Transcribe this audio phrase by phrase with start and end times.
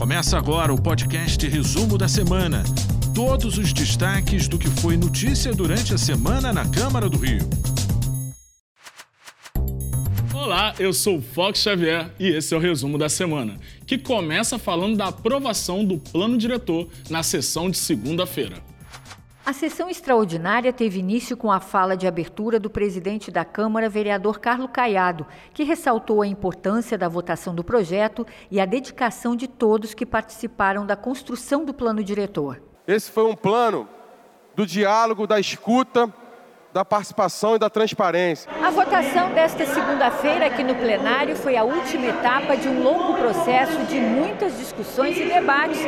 [0.00, 2.64] Começa agora o podcast Resumo da Semana.
[3.14, 7.46] Todos os destaques do que foi notícia durante a semana na Câmara do Rio.
[10.32, 14.96] Olá, eu sou Fox Xavier e esse é o resumo da semana, que começa falando
[14.96, 18.69] da aprovação do plano diretor na sessão de segunda-feira.
[19.44, 24.38] A sessão extraordinária teve início com a fala de abertura do presidente da Câmara, vereador
[24.38, 29.94] Carlo Caiado, que ressaltou a importância da votação do projeto e a dedicação de todos
[29.94, 32.62] que participaram da construção do plano diretor.
[32.86, 33.88] Esse foi um plano
[34.54, 36.12] do diálogo, da escuta,
[36.72, 38.50] da participação e da transparência.
[38.62, 43.84] A votação desta segunda-feira aqui no plenário foi a última etapa de um longo processo
[43.86, 45.80] de muitas discussões e debates,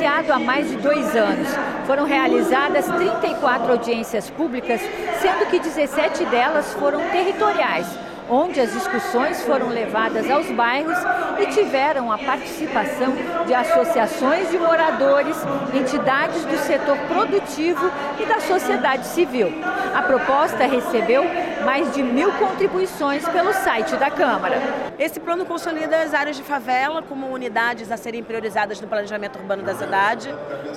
[0.00, 1.48] iniciado há mais de dois anos.
[1.86, 4.80] Foram realizadas 34 audiências públicas,
[5.20, 7.86] sendo que 17 delas foram territoriais
[8.30, 10.96] onde as discussões foram levadas aos bairros
[11.40, 13.12] e tiveram a participação
[13.44, 15.36] de associações de moradores,
[15.74, 19.52] entidades do setor produtivo e da sociedade civil.
[19.92, 21.24] A proposta recebeu
[21.64, 24.56] mais de mil contribuições pelo site da Câmara.
[24.98, 29.62] Esse plano consolida as áreas de favela como unidades a serem priorizadas no planejamento urbano
[29.62, 30.32] da cidade.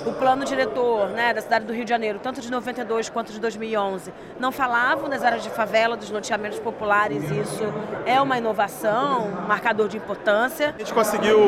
[0.06, 3.40] O plano diretor né, da cidade do Rio de Janeiro, tanto de 92 quanto de
[3.40, 7.62] 2011, não falavam das áreas de favela, dos loteamentos populares e isso
[8.06, 10.74] é uma inovação, um marcador de importância.
[10.74, 11.38] A gente conseguiu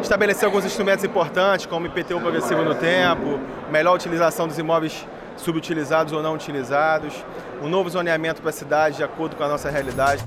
[0.00, 3.40] estabelecer alguns instrumentos importantes, como IPTU progressivo no tempo,
[3.70, 7.12] melhor utilização dos imóveis subutilizados ou não utilizados,
[7.62, 10.24] um novo zoneamento para a cidade de acordo com a nossa realidade.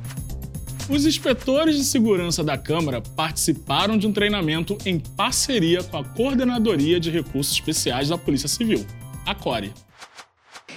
[0.89, 6.99] Os inspetores de segurança da Câmara participaram de um treinamento em parceria com a Coordenadoria
[6.99, 8.85] de Recursos Especiais da Polícia Civil,
[9.25, 9.71] a CORE.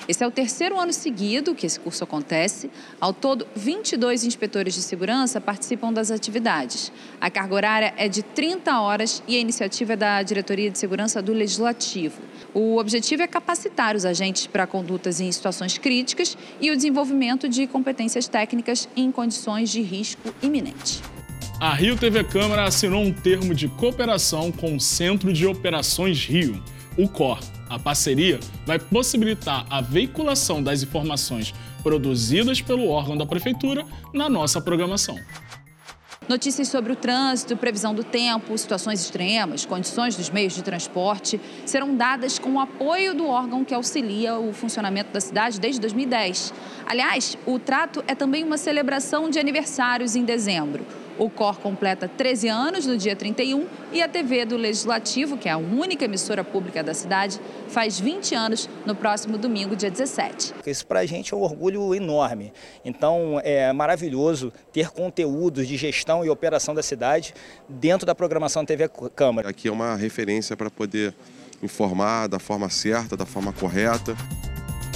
[0.08, 2.68] Esse é o terceiro ano seguido que esse curso acontece.
[3.00, 6.92] Ao todo, 22 inspetores de segurança participam das atividades.
[7.20, 11.22] A carga horária é de 30 horas e a iniciativa é da Diretoria de Segurança
[11.22, 12.20] do Legislativo.
[12.52, 17.66] O objetivo é capacitar os agentes para condutas em situações críticas e o desenvolvimento de
[17.68, 21.00] competências técnicas em condições de risco iminente.
[21.60, 26.60] A Rio TV Câmara assinou um termo de cooperação com o Centro de Operações Rio,
[26.98, 27.38] o COR
[27.72, 34.60] a parceria vai possibilitar a veiculação das informações produzidas pelo órgão da Prefeitura na nossa
[34.60, 35.18] programação.
[36.28, 41.96] Notícias sobre o trânsito, previsão do tempo, situações extremas, condições dos meios de transporte serão
[41.96, 46.54] dadas com o apoio do órgão que auxilia o funcionamento da cidade desde 2010.
[46.86, 50.86] Aliás, o trato é também uma celebração de aniversários em dezembro.
[51.18, 55.52] O COR completa 13 anos no dia 31 e a TV do Legislativo, que é
[55.52, 60.54] a única emissora pública da cidade, faz 20 anos no próximo domingo, dia 17.
[60.66, 62.52] Isso para a gente é um orgulho enorme.
[62.84, 67.34] Então é maravilhoso ter conteúdos de gestão e operação da cidade
[67.68, 69.50] dentro da programação da TV Câmara.
[69.50, 71.14] Aqui é uma referência para poder
[71.62, 74.16] informar da forma certa, da forma correta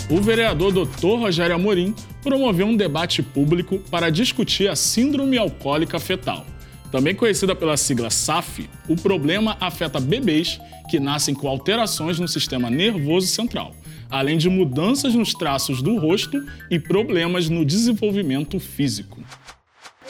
[0.08, 1.18] o vereador Dr.
[1.18, 6.46] Rogério Amorim promoveu um debate público para discutir a síndrome alcoólica fetal.
[6.92, 12.70] Também conhecida pela sigla SAF, o problema afeta bebês que nascem com alterações no sistema
[12.70, 13.74] nervoso central,
[14.08, 16.40] além de mudanças nos traços do rosto
[16.70, 19.20] e problemas no desenvolvimento físico.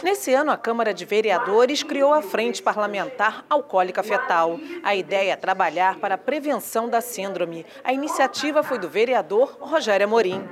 [0.02, 4.60] Nesse ano, a Câmara de Vereadores criou a Frente Parlamentar Alcoólica Fetal.
[4.82, 7.64] A ideia é trabalhar para a prevenção da síndrome.
[7.82, 10.44] A iniciativa foi do vereador Rogério Amorim.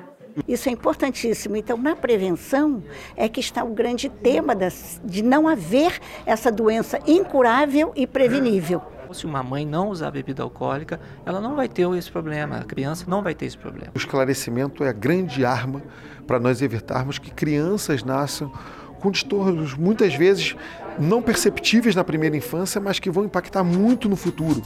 [0.48, 1.56] Isso é importantíssimo.
[1.56, 2.82] Então, na prevenção
[3.14, 4.56] é que está o grande tema
[5.04, 8.82] de não haver essa doença incurável e prevenível.
[9.12, 13.04] Se uma mãe não usar bebida alcoólica, ela não vai ter esse problema, a criança
[13.06, 13.92] não vai ter esse problema.
[13.94, 15.82] O esclarecimento é a grande arma
[16.26, 18.50] para nós evitarmos que crianças nasçam
[19.04, 20.56] com distúrbios muitas vezes
[20.98, 24.62] não perceptíveis na primeira infância, mas que vão impactar muito no futuro.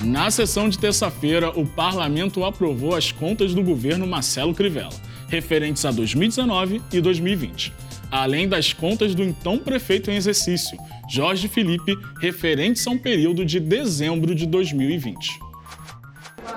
[0.00, 4.94] Na sessão de terça-feira, o parlamento aprovou as contas do governo Marcelo Crivella,
[5.28, 7.74] referentes a 2019 e 2020,
[8.10, 13.60] além das contas do então prefeito em exercício, Jorge Felipe, referentes a um período de
[13.60, 15.38] dezembro de 2020.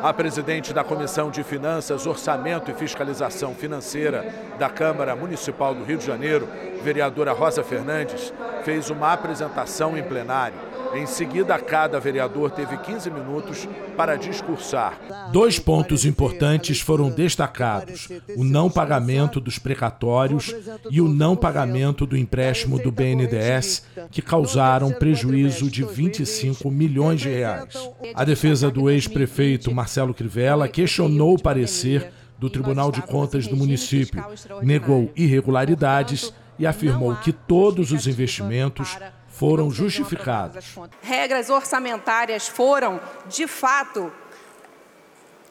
[0.02, 4.26] A presidente da Comissão de Finanças, Orçamento e Fiscalização Financeira
[4.60, 6.48] da Câmara Municipal do Rio de Janeiro,
[6.84, 10.67] vereadora Rosa Fernandes, fez uma apresentação em plenário
[10.98, 15.00] em seguida, cada vereador teve 15 minutos para discursar.
[15.32, 20.56] Dois pontos importantes foram destacados: o não pagamento dos precatórios
[20.90, 27.30] e o não pagamento do empréstimo do BNDES, que causaram prejuízo de 25 milhões de
[27.30, 27.74] reais.
[28.14, 34.24] A defesa do ex-prefeito Marcelo Crivella questionou o parecer do Tribunal de Contas do município,
[34.62, 38.98] negou irregularidades e afirmou que todos os investimentos
[39.38, 40.76] foram justificados.
[41.00, 43.00] Regras orçamentárias foram,
[43.30, 44.12] de fato,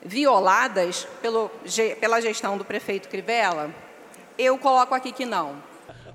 [0.05, 1.49] violadas pelo,
[2.01, 3.71] pela gestão do prefeito Crivella?
[4.37, 5.55] Eu coloco aqui que não.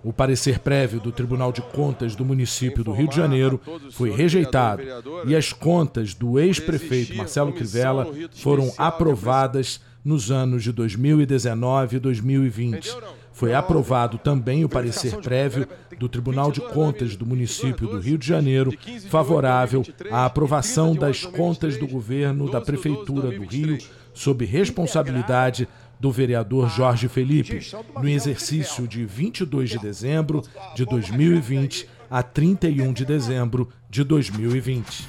[0.03, 4.83] O parecer prévio do Tribunal de Contas do município do Rio de Janeiro foi rejeitado
[5.25, 12.97] e as contas do ex-prefeito Marcelo Crivella foram aprovadas nos anos de 2019 e 2020.
[13.33, 15.67] Foi aprovado também o parecer prévio
[15.97, 18.73] do Tribunal de Contas do município do Rio de Janeiro,
[19.09, 23.77] favorável à aprovação das contas do governo da Prefeitura do Rio,
[24.13, 25.67] sob responsabilidade
[25.99, 27.61] do vereador Jorge Felipe,
[28.01, 30.41] no exercício de 22 de dezembro
[30.75, 35.07] de 2020 a 31 de dezembro de 2020.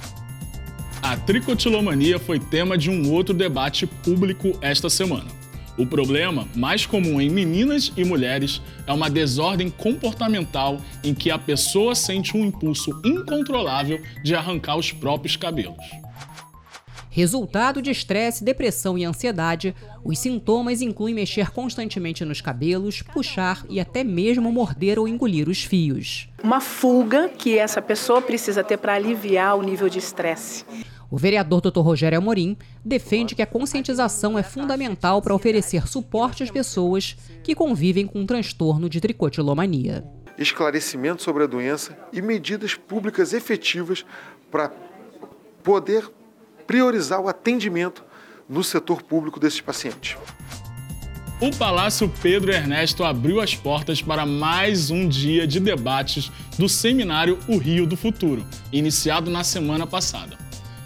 [1.01, 5.42] A tricotilomania foi tema de um outro debate público esta semana.
[5.77, 11.37] O problema, mais comum em meninas e mulheres, é uma desordem comportamental em que a
[11.37, 16.02] pessoa sente um impulso incontrolável de arrancar os próprios cabelos.
[17.15, 23.79] Resultado de estresse, depressão e ansiedade, os sintomas incluem mexer constantemente nos cabelos, puxar e
[23.79, 26.27] até mesmo morder ou engolir os fios.
[26.43, 30.65] Uma fuga que essa pessoa precisa ter para aliviar o nível de estresse.
[31.07, 31.81] O vereador Dr.
[31.81, 38.07] Rogério Amorim defende que a conscientização é fundamental para oferecer suporte às pessoas que convivem
[38.07, 40.03] com um transtorno de tricotilomania.
[40.35, 44.03] Esclarecimento sobre a doença e medidas públicas efetivas
[44.49, 44.73] para
[45.61, 46.09] poder
[46.73, 48.03] priorizar o atendimento
[48.49, 50.17] no setor público desses pacientes.
[51.39, 57.37] O Palácio Pedro Ernesto abriu as portas para mais um dia de debates do seminário
[57.47, 60.35] O Rio do Futuro, iniciado na semana passada.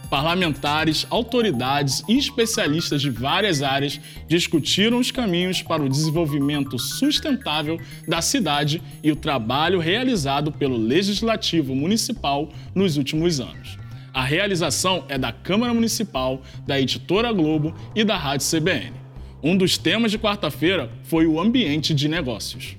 [0.10, 3.98] Parlamentares, autoridades e especialistas de várias áreas
[4.28, 11.74] discutiram os caminhos para o desenvolvimento sustentável da cidade e o trabalho realizado pelo Legislativo
[11.74, 13.87] Municipal nos últimos anos.
[14.18, 18.94] A realização é da Câmara Municipal, da Editora Globo e da Rádio CBN.
[19.44, 22.76] Um dos temas de quarta-feira foi o ambiente de negócios.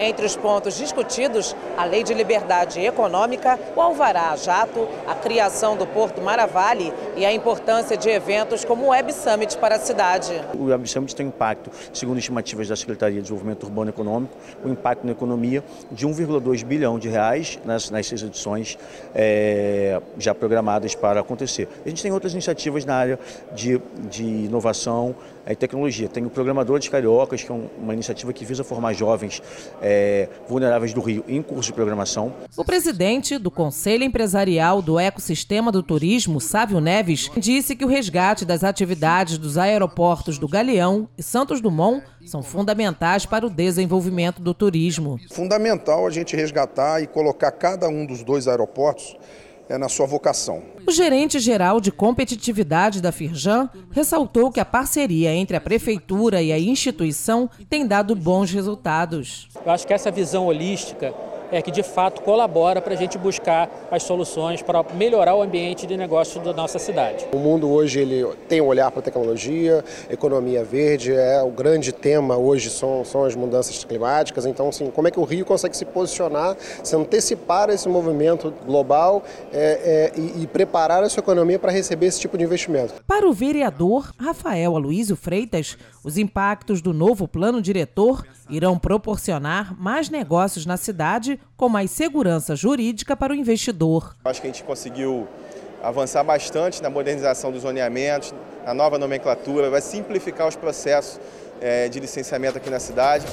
[0.00, 5.76] Entre os pontos discutidos, a lei de liberdade econômica, o alvará a jato, a criação
[5.76, 10.32] do Porto Maravale e a importância de eventos como o Web Summit para a cidade.
[10.56, 14.68] O Web Summit tem impacto, segundo estimativas da Secretaria de Desenvolvimento Urbano e Econômico, o
[14.68, 18.78] um impacto na economia de 1,2 bilhão de reais nas, nas seis edições
[19.14, 21.68] é, já programadas para acontecer.
[21.84, 23.18] A gente tem outras iniciativas na área
[23.52, 25.16] de, de inovação,
[25.52, 26.08] e tecnologia.
[26.08, 29.42] Tem o Programadores Cariocas, que é uma iniciativa que visa formar jovens
[29.80, 29.87] é,
[30.48, 32.32] vulneráveis do Rio em curso de programação.
[32.56, 38.44] O presidente do Conselho Empresarial do Ecossistema do Turismo, Sávio Neves, disse que o resgate
[38.44, 44.52] das atividades dos aeroportos do Galeão e Santos Dumont são fundamentais para o desenvolvimento do
[44.52, 45.18] turismo.
[45.30, 50.62] Fundamental a gente resgatar e colocar cada um dos dois aeroportos é, na sua vocação.
[50.86, 56.50] O gerente geral de competitividade da Firjan ressaltou que a parceria entre a prefeitura e
[56.52, 59.48] a instituição tem dado bons resultados.
[59.66, 61.12] Eu acho que essa visão holística
[61.50, 65.86] é que de fato colabora para a gente buscar as soluções para melhorar o ambiente
[65.86, 67.26] de negócio da nossa cidade.
[67.32, 71.92] O mundo hoje ele tem um olhar para a tecnologia, economia verde, é o grande
[71.92, 74.46] tema hoje são, são as mudanças climáticas.
[74.46, 79.22] Então, assim, como é que o Rio consegue se posicionar, se antecipar esse movimento global
[79.52, 82.94] é, é, e, e preparar a sua economia para receber esse tipo de investimento?
[83.06, 90.08] Para o vereador Rafael Aloysio Freitas, os impactos do novo plano diretor irão proporcionar mais
[90.08, 94.16] negócios na cidade com mais segurança jurídica para o investidor.
[94.24, 95.26] Acho que a gente conseguiu
[95.82, 101.20] avançar bastante na modernização dos zoneamentos, na nova nomenclatura, vai simplificar os processos
[101.60, 103.26] é, de licenciamento aqui na cidade.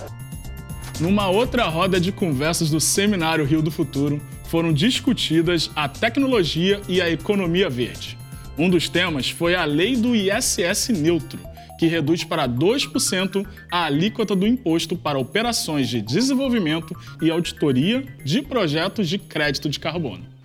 [0.99, 7.01] Numa outra roda de conversas do Seminário Rio do Futuro, foram discutidas a tecnologia e
[7.01, 8.17] a economia verde.
[8.57, 11.39] Um dos temas foi a lei do ISS neutro,
[11.77, 18.41] que reduz para 2% a alíquota do imposto para operações de desenvolvimento e auditoria de
[18.41, 20.35] projetos de crédito de carbono.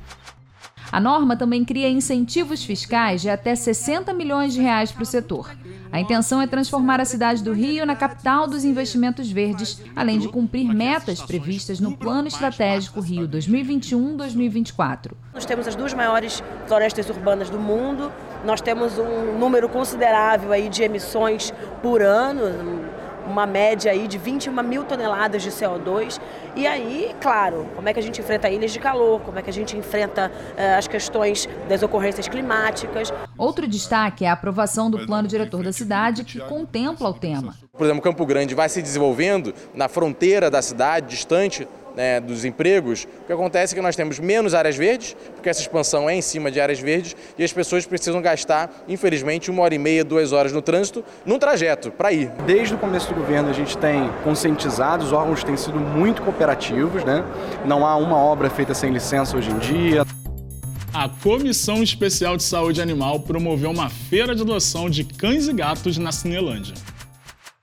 [0.92, 5.54] A norma também cria incentivos fiscais de até 60 milhões de reais para o setor.
[5.92, 10.28] A intenção é transformar a cidade do Rio na capital dos investimentos verdes, além de
[10.28, 15.12] cumprir metas previstas no Plano Estratégico Rio 2021-2024.
[15.32, 18.10] Nós temos as duas maiores florestas urbanas do mundo,
[18.44, 22.90] nós temos um número considerável aí de emissões por ano,
[23.26, 26.20] uma média aí de 21 mil toneladas de CO2.
[26.56, 29.50] E aí, claro, como é que a gente enfrenta ilhas de calor, como é que
[29.50, 33.12] a gente enfrenta uh, as questões das ocorrências climáticas.
[33.38, 37.54] Outro destaque é a aprovação do plano diretor da cidade, que contempla o tema.
[37.73, 43.06] Por exemplo, Campo Grande vai se desenvolvendo na fronteira da cidade, distante né, dos empregos,
[43.23, 46.23] o que acontece é que nós temos menos áreas verdes, porque essa expansão é em
[46.23, 50.32] cima de áreas verdes, e as pessoas precisam gastar, infelizmente, uma hora e meia, duas
[50.32, 52.30] horas no trânsito, num trajeto para ir.
[52.47, 57.04] Desde o começo do governo a gente tem conscientizado, os órgãos têm sido muito cooperativos,
[57.04, 57.25] né?
[57.64, 60.04] não há uma obra feita sem licença hoje em dia.
[60.92, 65.97] A Comissão Especial de Saúde Animal promoveu uma feira de adoção de cães e gatos
[65.99, 66.75] na Cinelândia.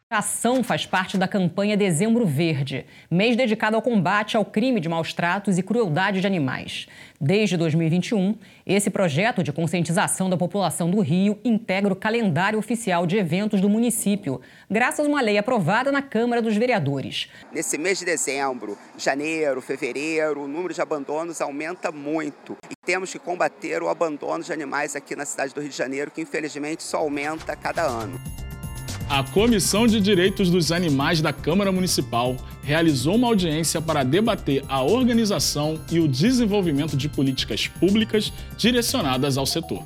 [0.10, 4.88] A ação faz parte da campanha Dezembro Verde, mês dedicado ao combate ao crime de
[4.88, 6.88] maus tratos e crueldade de animais.
[7.20, 13.18] Desde 2021, esse projeto de conscientização da população do Rio integra o calendário oficial de
[13.18, 14.40] eventos do município,
[14.72, 17.28] graças a uma lei aprovada na Câmara dos Vereadores.
[17.52, 22.56] Nesse mês de dezembro, janeiro, fevereiro, o número de abandonos aumenta muito.
[22.72, 26.12] E temos que combater o abandono de animais aqui na cidade do Rio de Janeiro,
[26.12, 28.47] que infelizmente só aumenta a cada ano.
[29.10, 34.84] A Comissão de Direitos dos Animais da Câmara Municipal realizou uma audiência para debater a
[34.84, 39.82] organização e o desenvolvimento de políticas públicas direcionadas ao setor.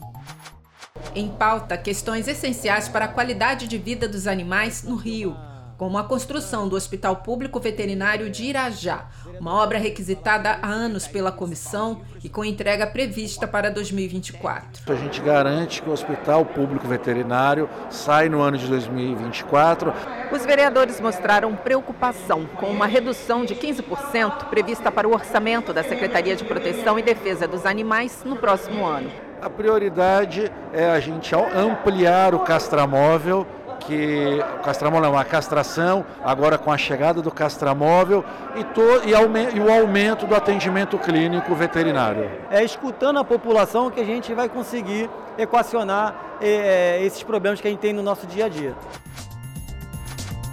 [1.14, 5.36] Em pauta, questões essenciais para a qualidade de vida dos animais no Rio
[5.82, 9.06] como a construção do Hospital Público Veterinário de Irajá,
[9.40, 14.84] uma obra requisitada há anos pela comissão e com entrega prevista para 2024.
[14.94, 19.92] A gente garante que o Hospital Público Veterinário sai no ano de 2024.
[20.32, 26.36] Os vereadores mostraram preocupação com uma redução de 15% prevista para o orçamento da Secretaria
[26.36, 29.10] de Proteção e Defesa dos Animais no próximo ano.
[29.42, 33.48] A prioridade é a gente ampliar o castramóvel
[33.86, 38.24] que o castramóvel é uma castração, agora com a chegada do castramóvel
[38.56, 39.12] e, to, e,
[39.58, 42.30] e, o aumento do atendimento clínico veterinário.
[42.50, 47.72] É escutando a população que a gente vai conseguir equacionar é, esses problemas que a
[47.72, 48.76] gente tem no nosso dia a dia.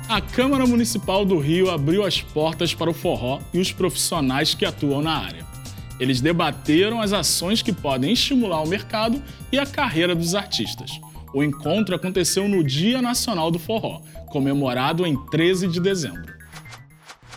[0.08, 4.64] A Câmara Municipal do Rio abriu as portas para o forró e os profissionais que
[4.64, 5.46] atuam na área.
[6.00, 11.00] Eles debateram as ações que podem estimular o mercado e a carreira dos artistas.
[11.34, 16.38] O encontro aconteceu no Dia Nacional do Forró, comemorado em 13 de dezembro.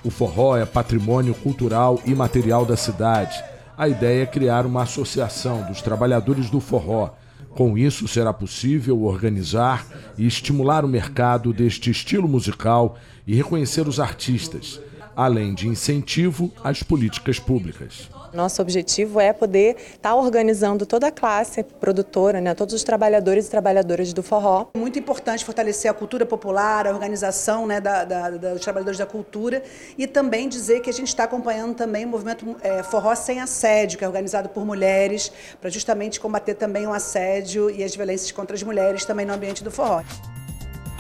[0.03, 3.43] O forró é patrimônio cultural e material da cidade.
[3.77, 7.11] A ideia é criar uma associação dos trabalhadores do forró.
[7.49, 9.85] Com isso, será possível organizar
[10.17, 14.79] e estimular o mercado deste estilo musical e reconhecer os artistas,
[15.15, 18.09] além de incentivo às políticas públicas.
[18.33, 23.47] Nosso objetivo é poder estar tá organizando toda a classe produtora, né, todos os trabalhadores
[23.47, 24.67] e trabalhadoras do forró.
[24.75, 29.63] Muito importante fortalecer a cultura popular, a organização né, da, da, dos trabalhadores da cultura
[29.97, 33.97] e também dizer que a gente está acompanhando também o movimento é, Forró Sem Assédio,
[33.97, 38.55] que é organizado por mulheres, para justamente combater também o assédio e as violências contra
[38.55, 40.01] as mulheres também no ambiente do forró.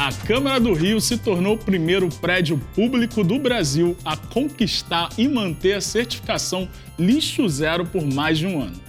[0.03, 5.27] A Câmara do Rio se tornou o primeiro prédio público do Brasil a conquistar e
[5.27, 6.67] manter a certificação
[6.97, 8.81] lixo zero por mais de um ano.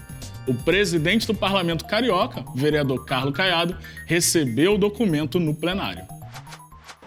[0.47, 3.77] O presidente do Parlamento Carioca, vereador Carlos Caiado,
[4.07, 6.03] recebeu o documento no plenário.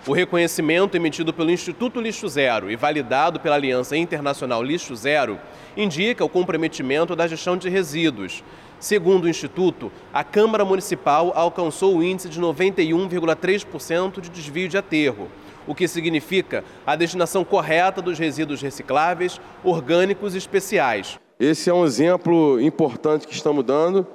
[0.07, 5.39] O reconhecimento emitido pelo Instituto Lixo Zero e validado pela Aliança Internacional Lixo Zero
[5.75, 8.43] indica o comprometimento da gestão de resíduos,
[8.79, 15.27] Segundo o Instituto, a Câmara Municipal alcançou o índice de 91,3% de desvio de aterro,
[15.65, 21.19] o que significa a destinação correta dos resíduos recicláveis, orgânicos e especiais.
[21.39, 24.05] Esse é um exemplo importante que estamos dando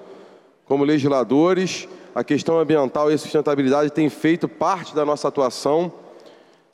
[0.67, 1.89] como legisladores.
[2.15, 5.93] A questão ambiental e sustentabilidade tem feito parte da nossa atuação,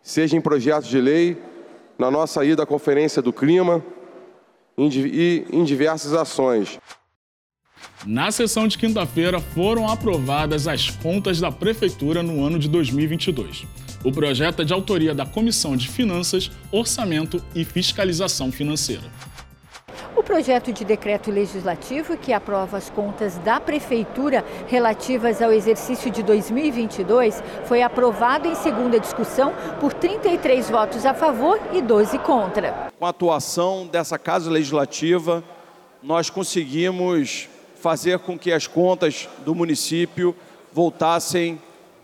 [0.02, 1.36] seja em projetos de lei,
[1.98, 3.84] na nossa ida à Conferência do Clima
[4.78, 6.78] e em diversas ações.
[8.04, 13.64] Na sessão de quinta-feira foram aprovadas as contas da Prefeitura no ano de 2022.
[14.04, 19.02] O projeto é de autoria da Comissão de Finanças, Orçamento e Fiscalização Financeira.
[20.26, 26.20] O projeto de decreto legislativo que aprova as contas da Prefeitura relativas ao exercício de
[26.20, 32.90] 2022 foi aprovado em segunda discussão por 33 votos a favor e 12 contra.
[32.98, 35.44] Com a atuação dessa Casa Legislativa,
[36.02, 37.48] nós conseguimos
[37.80, 40.34] fazer com que as contas do município
[40.72, 41.56] voltassem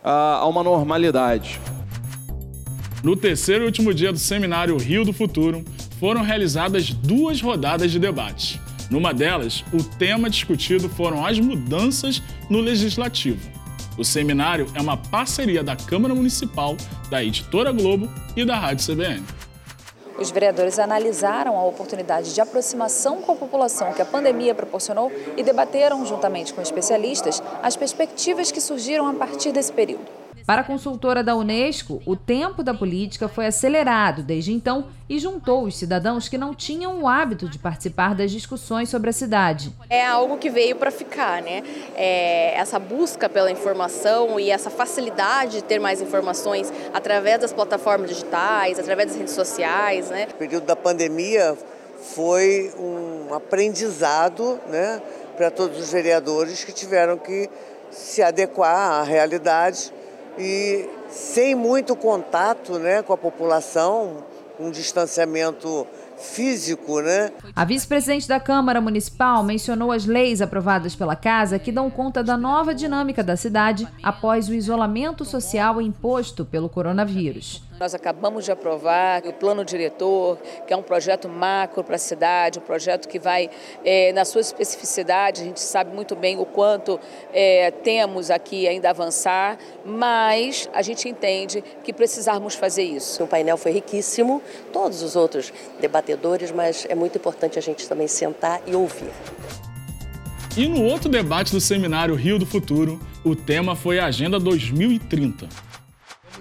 [0.03, 1.61] a, a uma normalidade.
[3.03, 5.65] No terceiro e último dia do seminário Rio do Futuro,
[6.03, 8.61] foram realizadas duas rodadas de debate.
[8.91, 13.49] Numa delas, o tema discutido foram as mudanças no legislativo.
[13.97, 16.77] O seminário é uma parceria da Câmara Municipal,
[17.09, 19.23] da Editora Globo e da Rádio CBN.
[20.19, 25.45] Os vereadores analisaram a oportunidade de aproximação com a população que a pandemia proporcionou e
[25.45, 30.22] debateram, juntamente com especialistas, as perspectivas que surgiram a partir desse período.
[30.47, 35.65] Para a consultora da Unesco, o tempo da política foi acelerado desde então e juntou
[35.65, 39.73] os cidadãos que não tinham o hábito de participar das discussões sobre a cidade.
[39.89, 41.63] É algo que veio para ficar, né?
[41.95, 48.11] É essa busca pela informação e essa facilidade de ter mais informações através das plataformas
[48.11, 50.27] digitais, através das redes sociais, né?
[50.33, 51.57] O período da pandemia
[52.15, 55.01] foi um aprendizado, né,
[55.37, 57.49] para todos os vereadores que tiveram que
[57.91, 59.93] se adequar à realidade
[60.39, 64.25] e sem muito contato né, com a população,
[64.59, 65.87] um distanciamento
[66.23, 67.33] físico, né?
[67.55, 72.37] A vice-presidente da Câmara Municipal mencionou as leis aprovadas pela casa que dão conta da
[72.37, 77.63] nova dinâmica da cidade após o isolamento social imposto pelo coronavírus.
[77.81, 82.61] Nós acabamos de aprovar o plano diretor, que é um projeto macro para a cidade,
[82.61, 83.51] um projeto que vai,
[83.85, 87.01] é, na sua especificidade, a gente sabe muito bem o quanto
[87.33, 93.25] é, temos aqui ainda a avançar, mas a gente entende que precisarmos fazer isso.
[93.25, 94.41] O painel foi riquíssimo,
[94.73, 96.12] todos os outros debatedores,
[96.55, 99.11] mas é muito importante a gente também sentar e ouvir.
[100.57, 105.72] E no outro debate do seminário Rio do Futuro, o tema foi a Agenda 2030.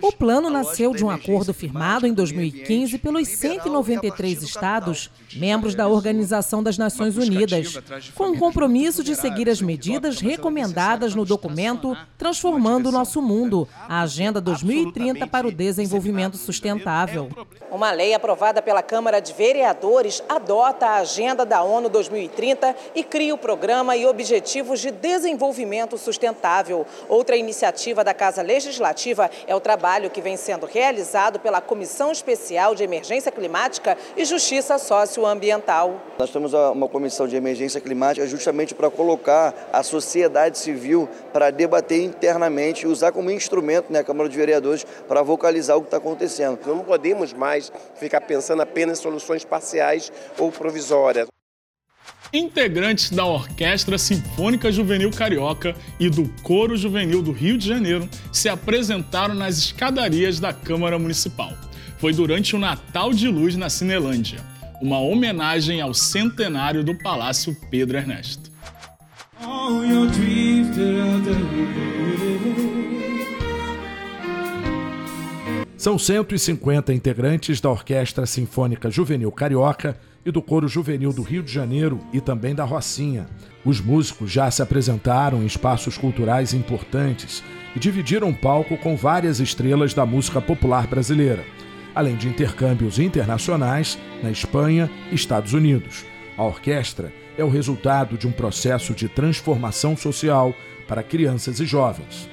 [0.01, 6.63] O plano nasceu de um acordo firmado em 2015 pelos 193 estados, membros da Organização
[6.63, 7.77] das Nações Unidas,
[8.15, 14.01] com o compromisso de seguir as medidas recomendadas no documento Transformando o Nosso Mundo, a
[14.01, 17.29] Agenda 2030 para o Desenvolvimento Sustentável.
[17.69, 23.33] Uma lei aprovada pela Câmara de Vereadores adota a Agenda da ONU 2030 e cria
[23.33, 26.85] o Programa e Objetivos de Desenvolvimento Sustentável.
[27.07, 32.13] Outra iniciativa da Casa Legislativa é o trabalho trabalho que vem sendo realizado pela Comissão
[32.13, 35.99] Especial de Emergência Climática e Justiça Socioambiental.
[36.17, 42.01] Nós temos uma comissão de emergência climática justamente para colocar a sociedade civil para debater
[42.01, 45.97] internamente e usar como instrumento né, a Câmara de Vereadores para vocalizar o que está
[45.97, 46.57] acontecendo.
[46.65, 51.27] Não podemos mais ficar pensando apenas em soluções parciais ou provisórias
[52.33, 58.47] integrantes da Orquestra Sinfônica Juvenil Carioca e do Coro Juvenil do Rio de Janeiro se
[58.47, 61.51] apresentaram nas escadarias da Câmara Municipal.
[61.97, 64.39] Foi durante o Natal de Luz na Cinelândia,
[64.81, 68.49] uma homenagem ao centenário do Palácio Pedro Ernesto.
[75.77, 81.51] São 150 integrantes da Orquestra Sinfônica Juvenil Carioca e do Coro Juvenil do Rio de
[81.51, 83.27] Janeiro e também da Rocinha.
[83.65, 87.43] Os músicos já se apresentaram em espaços culturais importantes
[87.75, 91.43] e dividiram palco com várias estrelas da música popular brasileira,
[91.93, 96.05] além de intercâmbios internacionais na Espanha e Estados Unidos.
[96.37, 100.53] A orquestra é o resultado de um processo de transformação social
[100.87, 102.29] para crianças e jovens.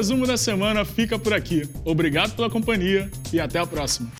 [0.00, 1.68] Resumo da semana fica por aqui.
[1.84, 4.10] Obrigado pela companhia e até a próxima.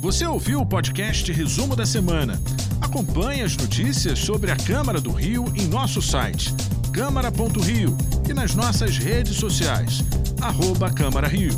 [0.00, 2.40] Você ouviu o podcast Resumo da Semana?
[2.80, 6.54] Acompanhe as notícias sobre a Câmara do Rio em nosso site
[6.92, 7.96] câmara.rio
[8.28, 10.04] e nas nossas redes sociais,
[10.40, 11.50] arroba Câmara Rio.